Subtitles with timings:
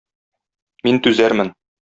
[0.89, 1.55] Мин түзәрмен.